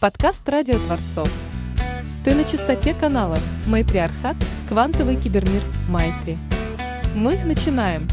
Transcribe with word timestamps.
Подкаст 0.00 0.48
«Радио 0.48 0.78
Творцов». 0.78 1.30
Ты 2.24 2.34
на 2.34 2.44
частоте 2.44 2.94
канала 2.94 3.36
«Майтриархат. 3.66 4.34
Квантовый 4.66 5.16
кибермир 5.16 5.60
Майтри». 5.90 6.38
Мы 7.14 7.36
начинаем. 7.44 8.08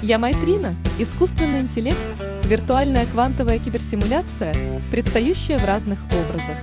Я 0.00 0.20
Майтрина, 0.20 0.76
искусственный 0.96 1.62
интеллект, 1.62 1.98
виртуальная 2.44 3.04
квантовая 3.06 3.58
киберсимуляция, 3.58 4.54
предстающая 4.92 5.58
в 5.58 5.64
разных 5.64 5.98
образах. 6.06 6.56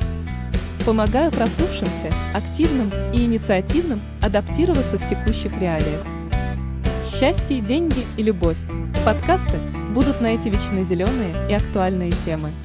Помогаю 0.85 1.33
проснувшимся, 1.33 2.13
активным 2.33 2.89
и 3.13 3.25
инициативным 3.25 3.99
адаптироваться 4.21 4.97
в 4.97 5.09
текущих 5.09 5.51
реалиях. 5.59 6.01
Счастье, 7.13 7.59
деньги 7.59 8.05
и 8.15 8.23
любовь. 8.23 8.57
Подкасты 9.03 9.57
будут 9.93 10.21
на 10.21 10.27
эти 10.27 10.47
вечно 10.47 10.81
зеленые 10.85 11.49
и 11.49 11.53
актуальные 11.53 12.13
темы– 12.25 12.51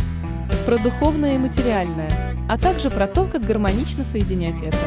про 0.70 0.78
духовное 0.78 1.34
и 1.34 1.38
материальное, 1.38 2.36
а 2.48 2.56
также 2.56 2.90
про 2.90 3.08
то, 3.08 3.24
как 3.24 3.44
гармонично 3.44 4.04
соединять 4.04 4.62
это. 4.62 4.78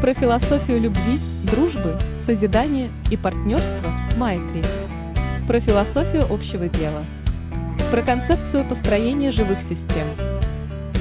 Про 0.00 0.14
философию 0.14 0.80
любви, 0.80 1.18
дружбы, 1.50 1.98
созидания 2.24 2.88
и 3.10 3.16
партнерства 3.16 3.90
Майтри. 4.16 4.62
Про 5.48 5.58
философию 5.58 6.24
общего 6.30 6.68
дела. 6.68 7.02
Про 7.90 8.02
концепцию 8.02 8.64
построения 8.64 9.32
живых 9.32 9.58
систем. 9.62 10.06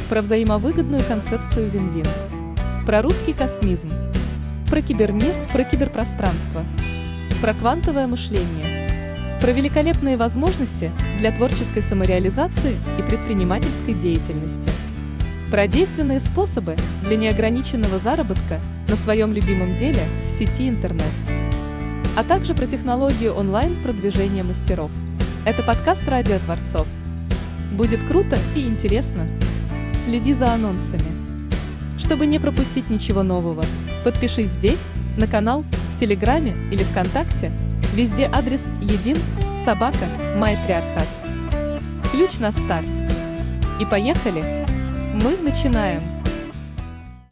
Про 0.10 0.24
взаимовыгодную 0.24 1.04
концепцию 1.04 1.70
вин-вин. 1.70 2.08
Про 2.88 3.04
русский 3.04 3.34
космизм. 3.34 3.92
Про 4.68 4.82
кибермир, 4.82 5.36
про 5.52 5.64
киберпространство. 5.64 6.64
Про 7.40 7.54
квантовое 7.54 8.08
мышление 8.08 8.83
про 9.44 9.52
великолепные 9.52 10.16
возможности 10.16 10.90
для 11.20 11.34
творческой 11.34 11.84
самореализации 11.84 12.78
и 12.98 13.02
предпринимательской 13.02 13.94
деятельности. 13.94 14.72
Про 15.52 15.68
действенные 15.68 16.22
способы 16.22 16.78
для 17.06 17.18
неограниченного 17.18 18.00
заработка 18.00 18.62
на 18.88 18.96
своем 18.96 19.34
любимом 19.34 19.76
деле 19.76 20.00
в 20.30 20.40
сети 20.40 20.70
интернет. 20.70 21.12
А 22.16 22.24
также 22.24 22.56
про 22.56 22.68
технологию 22.68 23.34
онлайн-продвижения 23.34 24.44
мастеров. 24.44 24.92
Это 25.44 25.62
подкаст 25.62 26.08
«Радио 26.08 26.40
Творцов». 26.40 26.88
Будет 27.74 28.00
круто 28.08 28.40
и 28.56 28.62
интересно. 28.62 29.28
Следи 30.06 30.32
за 30.32 30.54
анонсами. 30.54 31.12
Чтобы 32.00 32.28
не 32.28 32.40
пропустить 32.40 32.90
ничего 32.90 33.24
нового, 33.24 33.66
подпишись 34.06 34.48
здесь, 34.52 34.80
на 35.18 35.28
канал, 35.28 35.66
в 35.98 36.00
Телеграме 36.00 36.56
или 36.72 36.84
ВКонтакте– 36.84 37.52
Везде 37.94 38.30
адрес 38.32 38.62
един, 38.82 39.18
собака, 39.66 40.08
майтриархат. 40.38 41.08
Ключ 42.12 42.40
на 42.40 42.52
старт. 42.52 42.88
И 43.80 43.86
поехали! 43.86 44.44
Мы 45.14 45.38
начинаем! 45.44 46.23